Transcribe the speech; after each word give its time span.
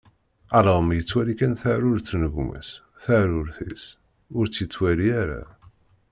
Alɣem 0.57 0.89
yettwali 0.93 1.33
kan 1.39 1.53
taɛrurt 1.61 2.09
n 2.21 2.23
gma-s, 2.33 2.69
taɛrurt-is 3.03 3.83
ur 4.37 4.45
tt-yettwali 4.47 5.09
ara. 5.21 5.41